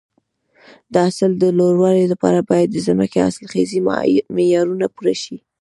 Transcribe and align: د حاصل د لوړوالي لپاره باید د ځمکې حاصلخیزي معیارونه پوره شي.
د 0.91 0.93
حاصل 1.05 1.31
د 1.37 1.43
لوړوالي 1.57 2.05
لپاره 2.13 2.39
باید 2.49 2.69
د 2.71 2.77
ځمکې 2.87 3.17
حاصلخیزي 3.25 3.79
معیارونه 4.35 4.85
پوره 4.95 5.15
شي. 5.23 5.37